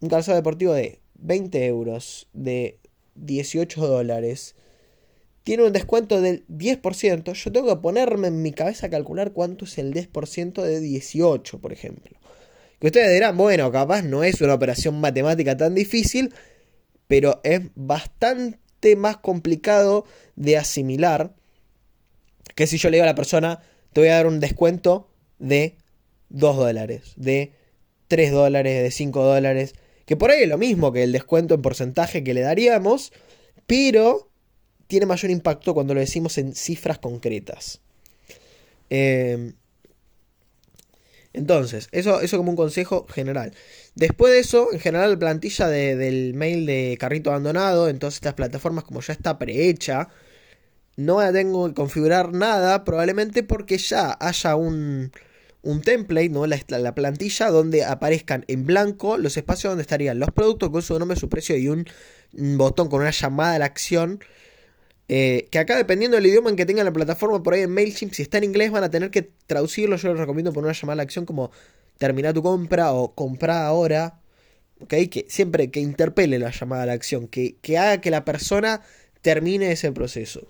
un 0.00 0.08
calzado 0.08 0.36
deportivo 0.36 0.72
de 0.72 1.00
20 1.14 1.66
euros, 1.66 2.28
de 2.32 2.79
18 3.24 3.86
dólares, 3.86 4.54
tiene 5.42 5.64
un 5.64 5.72
descuento 5.72 6.20
del 6.20 6.46
10%, 6.48 7.32
yo 7.32 7.52
tengo 7.52 7.68
que 7.68 7.80
ponerme 7.80 8.28
en 8.28 8.42
mi 8.42 8.52
cabeza 8.52 8.86
a 8.86 8.90
calcular 8.90 9.32
cuánto 9.32 9.64
es 9.64 9.78
el 9.78 9.92
10% 9.92 10.62
de 10.62 10.80
18, 10.80 11.58
por 11.60 11.72
ejemplo. 11.72 12.16
Que 12.78 12.86
ustedes 12.86 13.12
dirán, 13.12 13.36
bueno, 13.36 13.70
capaz 13.72 14.02
no 14.02 14.24
es 14.24 14.40
una 14.40 14.54
operación 14.54 15.00
matemática 15.00 15.56
tan 15.56 15.74
difícil, 15.74 16.32
pero 17.06 17.40
es 17.42 17.60
bastante 17.74 18.96
más 18.96 19.16
complicado 19.18 20.04
de 20.36 20.56
asimilar 20.56 21.34
que 22.54 22.66
si 22.66 22.78
yo 22.78 22.90
le 22.90 22.96
digo 22.96 23.04
a 23.04 23.06
la 23.06 23.14
persona, 23.14 23.60
te 23.92 24.00
voy 24.00 24.10
a 24.10 24.16
dar 24.16 24.26
un 24.26 24.40
descuento 24.40 25.08
de 25.38 25.76
2 26.28 26.56
dólares, 26.56 27.14
de 27.16 27.52
3 28.08 28.32
dólares, 28.32 28.82
de 28.82 28.90
5 28.90 29.24
dólares, 29.24 29.74
que 30.10 30.16
por 30.16 30.32
ahí 30.32 30.42
es 30.42 30.48
lo 30.48 30.58
mismo 30.58 30.92
que 30.92 31.04
el 31.04 31.12
descuento 31.12 31.54
en 31.54 31.62
porcentaje 31.62 32.24
que 32.24 32.34
le 32.34 32.40
daríamos, 32.40 33.12
pero 33.68 34.28
tiene 34.88 35.06
mayor 35.06 35.30
impacto 35.30 35.72
cuando 35.72 35.94
lo 35.94 36.00
decimos 36.00 36.36
en 36.36 36.52
cifras 36.52 36.98
concretas. 36.98 37.80
Eh, 38.90 39.52
entonces, 41.32 41.88
eso, 41.92 42.20
eso 42.22 42.36
como 42.38 42.50
un 42.50 42.56
consejo 42.56 43.06
general. 43.06 43.54
Después 43.94 44.32
de 44.32 44.40
eso, 44.40 44.72
en 44.72 44.80
general, 44.80 45.12
la 45.12 45.18
plantilla 45.20 45.68
del 45.68 46.34
mail 46.34 46.66
de 46.66 46.96
carrito 46.98 47.30
abandonado, 47.30 47.88
en 47.88 48.00
todas 48.00 48.14
estas 48.14 48.34
plataformas, 48.34 48.82
como 48.82 49.02
ya 49.02 49.12
está 49.12 49.38
prehecha, 49.38 50.08
no 50.96 51.20
tengo 51.32 51.68
que 51.68 51.74
configurar 51.74 52.32
nada, 52.32 52.82
probablemente 52.82 53.44
porque 53.44 53.78
ya 53.78 54.16
haya 54.18 54.56
un, 54.56 55.12
un 55.62 55.82
template, 55.82 56.30
¿no? 56.30 56.46
La, 56.46 56.58
la, 56.68 56.94
plantilla 56.94 57.50
donde 57.50 57.84
aparezcan 57.84 58.44
en 58.48 58.64
blanco 58.64 59.18
los 59.18 59.36
espacios 59.36 59.70
donde 59.70 59.82
estarían 59.82 60.18
los 60.18 60.30
productos 60.30 60.70
con 60.70 60.82
su 60.82 60.98
nombre, 60.98 61.18
su 61.18 61.28
precio 61.28 61.56
y 61.56 61.68
un 61.68 61.86
botón 62.32 62.88
con 62.88 63.00
una 63.00 63.10
llamada 63.10 63.54
a 63.54 63.58
la 63.58 63.66
acción 63.66 64.20
eh, 65.12 65.48
que 65.50 65.58
acá, 65.58 65.76
dependiendo 65.76 66.16
del 66.16 66.26
idioma 66.26 66.50
en 66.50 66.56
que 66.56 66.64
tenga 66.64 66.84
la 66.84 66.92
plataforma, 66.92 67.42
por 67.42 67.54
ahí 67.54 67.62
en 67.62 67.72
MailChimp, 67.72 68.12
si 68.12 68.22
está 68.22 68.38
en 68.38 68.44
inglés, 68.44 68.70
van 68.70 68.84
a 68.84 68.90
tener 68.90 69.10
que 69.10 69.28
traducirlo. 69.48 69.96
Yo 69.96 70.10
les 70.10 70.18
recomiendo 70.18 70.52
poner 70.52 70.66
una 70.66 70.72
llamada 70.72 70.92
a 70.92 70.96
la 70.98 71.02
acción 71.02 71.26
como 71.26 71.50
terminar 71.98 72.32
tu 72.32 72.44
compra 72.44 72.92
o 72.92 73.12
comprar 73.12 73.64
ahora. 73.64 74.20
¿Ok? 74.78 74.94
Que 75.10 75.26
siempre 75.28 75.72
que 75.72 75.80
interpele 75.80 76.38
la 76.38 76.52
llamada 76.52 76.84
a 76.84 76.86
la 76.86 76.92
acción, 76.92 77.26
que, 77.26 77.56
que 77.60 77.76
haga 77.76 78.00
que 78.00 78.12
la 78.12 78.24
persona 78.24 78.82
termine 79.20 79.72
ese 79.72 79.90
proceso. 79.90 80.46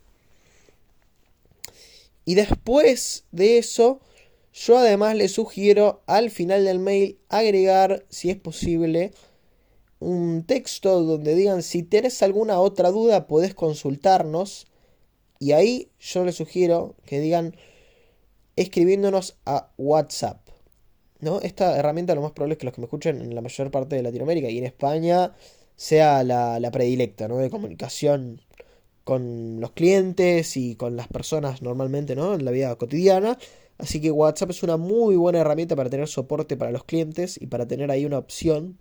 Y 2.27 2.35
después 2.35 3.25
de 3.33 3.57
eso, 3.57 4.03
yo 4.53 4.79
además 4.79 5.17
le 5.17 5.29
sugiero 5.29 6.03
al 6.07 6.31
final 6.31 6.65
del 6.65 6.79
mail 6.79 7.19
agregar, 7.29 8.05
si 8.09 8.31
es 8.31 8.37
posible, 8.37 9.13
un 10.01 10.45
texto 10.45 11.03
donde 11.03 11.35
digan 11.35 11.63
si 11.63 11.83
tenés 11.83 12.23
alguna 12.23 12.59
otra 12.59 12.91
duda 12.91 13.27
podés 13.27 13.55
consultarnos 13.55 14.67
y 15.39 15.53
ahí 15.53 15.91
yo 16.01 16.25
les 16.25 16.37
sugiero 16.37 16.97
que 17.05 17.21
digan 17.21 17.55
escribiéndonos 18.57 19.37
a 19.47 19.71
WhatsApp. 19.79 20.49
¿no? 21.21 21.41
Esta 21.41 21.79
herramienta 21.79 22.15
lo 22.15 22.23
más 22.23 22.33
probable 22.33 22.55
es 22.55 22.59
que 22.59 22.67
los 22.67 22.75
que 22.75 22.81
me 22.81 22.87
escuchen 22.87 23.21
en 23.21 23.35
la 23.35 23.41
mayor 23.41 23.71
parte 23.71 23.97
de 23.97 24.03
Latinoamérica 24.03 24.49
y 24.49 24.59
en 24.59 24.65
España 24.65 25.35
sea 25.77 26.25
la, 26.25 26.61
la 26.61 26.71
predilecta 26.71 27.29
¿no? 27.29 27.39
de 27.39 27.51
comunicación 27.51 28.41
con 29.05 29.61
los 29.61 29.73
clientes 29.73 30.57
y 30.57 30.77
con 30.77 30.97
las 30.97 31.09
personas 31.09 31.63
normalmente 31.63 32.17
¿no? 32.17 32.35
en 32.35 32.45
la 32.45 32.51
vida 32.51 32.75
cotidiana. 32.77 33.39
Así 33.81 34.01
que 34.01 34.11
WhatsApp 34.11 34.51
es 34.51 34.63
una 34.63 34.77
muy 34.77 35.17
buena 35.17 35.41
herramienta 35.41 35.75
para 35.75 35.89
tener 35.89 36.07
soporte 36.07 36.57
para 36.57 36.71
los 36.71 36.85
clientes 36.85 37.41
y 37.41 37.47
para 37.47 37.67
tener 37.67 37.91
ahí 37.91 38.05
una 38.05 38.19
opción. 38.19 38.79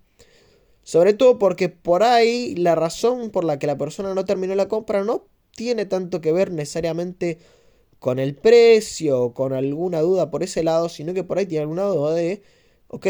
Sobre 0.84 1.14
todo 1.14 1.40
porque 1.40 1.70
por 1.70 2.04
ahí 2.04 2.56
la 2.56 2.76
razón 2.76 3.30
por 3.30 3.44
la 3.46 3.60
que 3.60 3.68
la 3.68 3.78
persona 3.78 4.14
no 4.14 4.26
terminó 4.26 4.56
la 4.56 4.68
compra 4.68 5.04
no 5.04 5.28
tiene 5.56 5.86
tanto 5.86 6.20
que 6.20 6.32
ver 6.32 6.52
necesariamente 6.52 7.38
con 8.00 8.20
el 8.20 8.36
precio 8.36 9.24
o 9.24 9.34
con 9.34 9.54
alguna 9.54 10.02
duda 10.02 10.32
por 10.32 10.44
ese 10.44 10.64
lado, 10.64 10.90
sino 10.90 11.14
que 11.14 11.24
por 11.24 11.38
ahí 11.38 11.46
tiene 11.46 11.64
alguna 11.64 11.84
duda 11.84 12.14
de, 12.14 12.42
ok, 12.88 13.08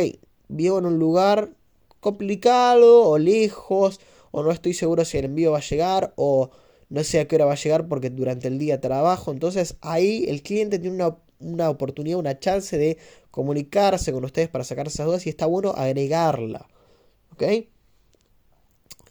vivo 0.48 0.80
en 0.80 0.86
un 0.86 1.00
lugar 1.00 1.52
complicado 2.00 3.08
o 3.08 3.18
lejos, 3.18 4.00
o 4.32 4.44
no 4.44 4.52
estoy 4.52 4.74
seguro 4.74 5.06
si 5.06 5.18
el 5.18 5.26
envío 5.26 5.52
va 5.52 5.60
a 5.60 5.62
llegar, 5.62 6.14
o 6.18 6.52
no 6.90 7.04
sé 7.04 7.20
a 7.20 7.28
qué 7.28 7.36
hora 7.36 7.46
va 7.46 7.54
a 7.54 7.56
llegar 7.56 7.88
porque 7.88 8.10
durante 8.10 8.48
el 8.48 8.60
día 8.60 8.82
trabajo. 8.82 9.32
Entonces 9.32 9.78
ahí 9.82 10.26
el 10.28 10.42
cliente 10.44 10.80
tiene 10.80 10.96
una 10.96 11.18
una 11.40 11.70
oportunidad, 11.70 12.20
una 12.20 12.40
chance 12.40 12.78
de 12.78 12.98
comunicarse 13.32 14.12
con 14.12 14.26
ustedes 14.26 14.50
para 14.50 14.64
sacar 14.64 14.88
esas 14.88 15.06
dudas 15.06 15.26
y 15.26 15.30
está 15.30 15.46
bueno 15.46 15.72
agregarla. 15.76 16.68
¿Ok? 17.34 17.44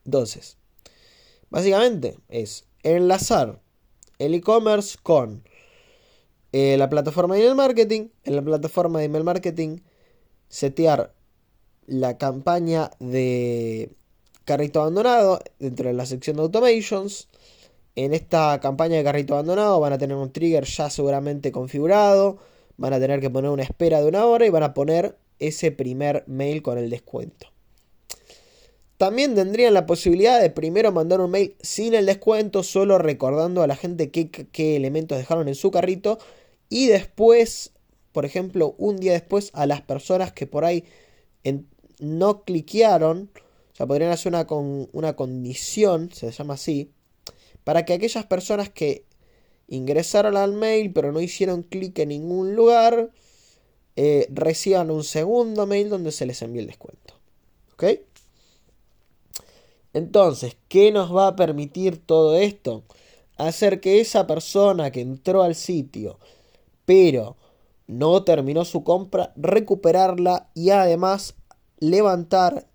Entonces, 0.04 0.56
básicamente 1.50 2.18
es 2.28 2.66
enlazar 2.82 3.60
el 4.18 4.34
e-commerce 4.34 4.98
con 5.02 5.44
eh, 6.52 6.76
la 6.76 6.88
plataforma 6.88 7.34
de 7.34 7.42
email 7.42 7.56
marketing. 7.56 8.08
En 8.24 8.36
la 8.36 8.42
plataforma 8.42 8.98
de 8.98 9.06
email 9.06 9.24
marketing, 9.24 9.78
setear 10.48 11.14
la 11.86 12.18
campaña 12.18 12.90
de 12.98 13.90
carrito 14.44 14.80
abandonado 14.80 15.40
dentro 15.58 15.88
de 15.88 15.94
la 15.94 16.06
sección 16.06 16.36
de 16.36 16.42
automations 16.42 17.28
en 18.04 18.14
esta 18.14 18.60
campaña 18.60 18.96
de 18.96 19.02
carrito 19.02 19.34
abandonado 19.34 19.80
van 19.80 19.92
a 19.92 19.98
tener 19.98 20.16
un 20.16 20.30
trigger 20.30 20.64
ya 20.64 20.88
seguramente 20.88 21.50
configurado, 21.50 22.38
van 22.76 22.92
a 22.92 23.00
tener 23.00 23.20
que 23.20 23.28
poner 23.28 23.50
una 23.50 23.64
espera 23.64 24.00
de 24.00 24.06
una 24.06 24.24
hora 24.24 24.46
y 24.46 24.50
van 24.50 24.62
a 24.62 24.72
poner 24.72 25.18
ese 25.40 25.72
primer 25.72 26.22
mail 26.28 26.62
con 26.62 26.78
el 26.78 26.90
descuento. 26.90 27.48
También 28.98 29.34
tendrían 29.34 29.74
la 29.74 29.86
posibilidad 29.86 30.40
de 30.40 30.50
primero 30.50 30.92
mandar 30.92 31.20
un 31.20 31.32
mail 31.32 31.56
sin 31.60 31.92
el 31.94 32.06
descuento, 32.06 32.62
solo 32.62 32.98
recordando 32.98 33.62
a 33.62 33.66
la 33.66 33.74
gente 33.74 34.10
qué, 34.10 34.76
elementos 34.76 35.18
dejaron 35.18 35.48
en 35.48 35.56
su 35.56 35.72
carrito 35.72 36.18
y 36.68 36.86
después, 36.86 37.72
por 38.12 38.24
ejemplo, 38.24 38.76
un 38.78 38.98
día 38.98 39.12
después 39.12 39.50
a 39.54 39.66
las 39.66 39.80
personas 39.80 40.32
que 40.32 40.46
por 40.46 40.64
ahí 40.64 40.84
no 41.98 42.44
cliquearon, 42.44 43.30
o 43.72 43.76
sea, 43.76 43.86
podrían 43.86 44.12
hacer 44.12 44.30
una, 44.30 44.46
con, 44.46 44.88
una 44.92 45.16
condición, 45.16 46.10
se 46.12 46.30
llama 46.30 46.54
así, 46.54 46.92
para 47.68 47.84
que 47.84 47.92
aquellas 47.92 48.24
personas 48.24 48.70
que 48.70 49.04
ingresaron 49.68 50.38
al 50.38 50.54
mail 50.54 50.90
pero 50.90 51.12
no 51.12 51.20
hicieron 51.20 51.62
clic 51.62 51.98
en 51.98 52.08
ningún 52.08 52.56
lugar 52.56 53.10
eh, 53.94 54.26
reciban 54.30 54.90
un 54.90 55.04
segundo 55.04 55.66
mail 55.66 55.90
donde 55.90 56.10
se 56.10 56.24
les 56.24 56.40
envíe 56.40 56.60
el 56.60 56.66
descuento. 56.68 57.12
¿Ok? 57.74 57.84
Entonces, 59.92 60.56
¿qué 60.68 60.90
nos 60.92 61.14
va 61.14 61.26
a 61.26 61.36
permitir 61.36 61.98
todo 61.98 62.38
esto? 62.38 62.84
Hacer 63.36 63.80
que 63.80 64.00
esa 64.00 64.26
persona 64.26 64.90
que 64.90 65.02
entró 65.02 65.42
al 65.42 65.54
sitio 65.54 66.18
pero 66.86 67.36
no 67.86 68.24
terminó 68.24 68.64
su 68.64 68.82
compra, 68.82 69.34
recuperarla 69.36 70.48
y 70.54 70.70
además 70.70 71.34
levantar 71.80 72.66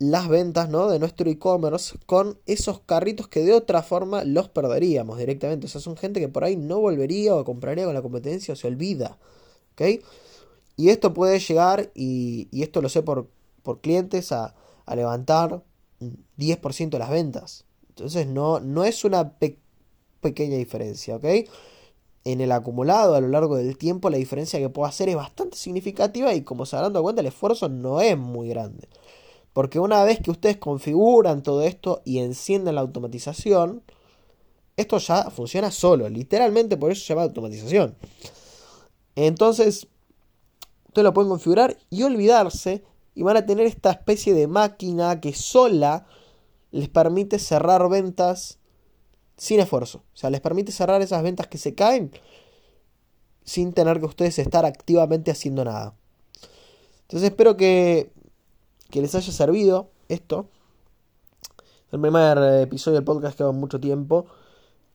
las 0.00 0.28
ventas 0.28 0.70
¿no? 0.70 0.88
de 0.88 0.98
nuestro 0.98 1.30
e-commerce 1.30 1.96
con 2.06 2.38
esos 2.46 2.80
carritos 2.80 3.28
que 3.28 3.40
de 3.40 3.52
otra 3.52 3.82
forma 3.82 4.24
los 4.24 4.48
perderíamos 4.48 5.18
directamente. 5.18 5.66
O 5.66 5.68
sea, 5.68 5.80
son 5.80 5.96
gente 5.96 6.18
que 6.20 6.28
por 6.28 6.42
ahí 6.42 6.56
no 6.56 6.80
volvería 6.80 7.36
o 7.36 7.44
compraría 7.44 7.84
con 7.84 7.94
la 7.94 8.02
competencia 8.02 8.54
o 8.54 8.56
se 8.56 8.66
olvida. 8.66 9.18
Y 10.76 10.88
esto 10.90 11.14
puede 11.14 11.38
llegar, 11.38 11.90
y, 11.94 12.48
esto 12.62 12.82
lo 12.82 12.88
sé 12.88 13.02
por, 13.02 13.28
por 13.62 13.80
clientes, 13.80 14.32
a, 14.32 14.54
levantar 14.94 15.62
10% 16.36 16.90
de 16.90 16.98
las 16.98 17.10
ventas. 17.10 17.64
Entonces 17.90 18.26
no, 18.26 18.58
no 18.58 18.84
es 18.84 19.04
una 19.04 19.34
pequeña 20.20 20.56
diferencia, 20.56 21.16
¿ok? 21.16 21.24
En 22.24 22.40
el 22.40 22.50
acumulado 22.50 23.14
a 23.14 23.20
lo 23.20 23.28
largo 23.28 23.56
del 23.56 23.78
tiempo 23.78 24.10
la 24.10 24.16
diferencia 24.16 24.58
que 24.58 24.68
puedo 24.68 24.88
hacer 24.88 25.08
es 25.08 25.16
bastante 25.16 25.56
significativa 25.56 26.34
y 26.34 26.42
como 26.42 26.66
se 26.66 26.76
habrán 26.76 26.92
dado 26.92 27.04
cuenta 27.04 27.20
el 27.20 27.28
esfuerzo 27.28 27.68
no 27.68 28.00
es 28.00 28.18
muy 28.18 28.48
grande. 28.48 28.88
Porque 29.52 29.78
una 29.78 30.04
vez 30.04 30.20
que 30.20 30.30
ustedes 30.30 30.58
configuran 30.58 31.42
todo 31.42 31.62
esto 31.62 32.02
y 32.04 32.18
encienden 32.18 32.76
la 32.76 32.82
automatización, 32.82 33.82
esto 34.76 34.98
ya 34.98 35.30
funciona 35.30 35.70
solo. 35.70 36.08
Literalmente 36.08 36.76
por 36.76 36.92
eso 36.92 37.02
se 37.02 37.08
llama 37.08 37.22
automatización. 37.22 37.96
Entonces, 39.16 39.88
ustedes 40.86 41.04
lo 41.04 41.12
pueden 41.12 41.30
configurar 41.30 41.76
y 41.90 42.04
olvidarse 42.04 42.84
y 43.14 43.22
van 43.22 43.36
a 43.36 43.46
tener 43.46 43.66
esta 43.66 43.90
especie 43.90 44.34
de 44.34 44.46
máquina 44.46 45.20
que 45.20 45.34
sola 45.34 46.06
les 46.70 46.88
permite 46.88 47.38
cerrar 47.38 47.88
ventas 47.88 48.58
sin 49.36 49.60
esfuerzo. 49.60 50.02
O 50.14 50.16
sea, 50.16 50.30
les 50.30 50.40
permite 50.40 50.72
cerrar 50.72 51.02
esas 51.02 51.22
ventas 51.22 51.48
que 51.48 51.58
se 51.58 51.74
caen 51.74 52.12
sin 53.44 53.72
tener 53.72 53.98
que 53.98 54.06
ustedes 54.06 54.38
estar 54.38 54.64
activamente 54.64 55.30
haciendo 55.30 55.64
nada. 55.64 55.94
Entonces 57.02 57.30
espero 57.30 57.56
que 57.56 58.12
que 58.90 59.00
les 59.00 59.14
haya 59.14 59.32
servido 59.32 59.90
esto. 60.08 60.48
El 61.92 62.00
primer 62.00 62.38
episodio 62.62 62.96
del 62.96 63.04
podcast 63.04 63.36
quedó 63.36 63.52
mucho 63.52 63.80
tiempo. 63.80 64.26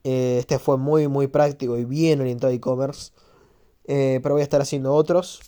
Eh, 0.04 0.38
este 0.40 0.60
fue 0.60 0.78
muy, 0.78 1.08
muy 1.08 1.28
práctico 1.28 1.78
y 1.78 1.86
bien 1.86 2.22
orientado 2.22 2.54
a 2.54 2.56
e-commerce. 2.56 3.12
Eh, 3.86 4.20
pero 4.22 4.36
voy 4.36 4.42
a 4.42 4.44
estar 4.44 4.62
haciendo 4.62 4.94
otros. 4.94 5.42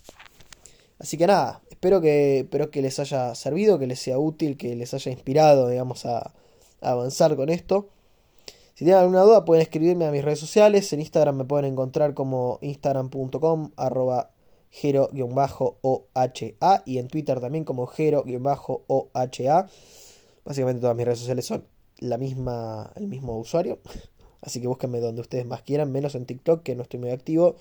Así 0.99 1.17
que 1.17 1.27
nada, 1.27 1.61
espero 1.69 2.01
que, 2.01 2.39
espero 2.39 2.71
que 2.71 2.81
les 2.81 2.99
haya 2.99 3.35
servido, 3.35 3.77
que 3.77 3.87
les 3.87 3.99
sea 3.99 4.17
útil, 4.17 4.57
que 4.57 4.75
les 4.75 4.93
haya 4.93 5.11
inspirado, 5.11 5.67
digamos, 5.69 6.05
a, 6.05 6.33
avanzar 6.81 7.35
con 7.35 7.49
esto. 7.49 7.89
Si 8.73 8.85
tienen 8.85 9.01
alguna 9.01 9.21
duda 9.21 9.45
pueden 9.45 9.61
escribirme 9.61 10.05
a 10.05 10.11
mis 10.11 10.23
redes 10.23 10.39
sociales. 10.39 10.91
En 10.93 10.99
Instagram 10.99 11.37
me 11.37 11.45
pueden 11.45 11.65
encontrar 11.71 12.13
como 12.13 12.59
instagram.com 12.61 13.71
arroba 13.75 14.31
Gero-OHA 14.69 15.23
y 16.85 16.97
en 16.97 17.07
Twitter 17.07 17.39
también 17.39 17.63
como 17.63 17.87
Gero-OHA. 17.87 19.67
Básicamente 20.45 20.81
todas 20.81 20.95
mis 20.95 21.05
redes 21.05 21.19
sociales 21.19 21.45
son 21.45 21.65
la 21.99 22.17
misma, 22.17 22.91
el 22.95 23.07
mismo 23.07 23.37
usuario. 23.37 23.79
Así 24.41 24.61
que 24.61 24.67
búsquenme 24.67 24.99
donde 24.99 25.21
ustedes 25.21 25.45
más 25.45 25.61
quieran, 25.63 25.91
menos 25.91 26.15
en 26.15 26.25
TikTok, 26.25 26.63
que 26.63 26.75
no 26.75 26.83
estoy 26.83 26.99
muy 26.99 27.09
activo. 27.09 27.55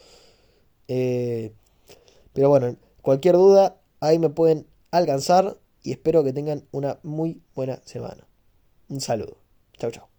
Eh, 0.89 1.53
pero 2.33 2.49
bueno, 2.49 2.77
cualquier 3.03 3.35
duda, 3.35 3.81
ahí 4.01 4.19
me 4.19 4.29
pueden 4.29 4.67
alcanzar 4.91 5.59
y 5.83 5.93
espero 5.93 6.23
que 6.23 6.33
tengan 6.33 6.65
una 6.71 6.99
muy 7.03 7.41
buena 7.55 7.81
semana. 7.85 8.27
Un 8.89 9.01
saludo. 9.01 9.39
Chao, 9.79 9.91
chao. 9.91 10.16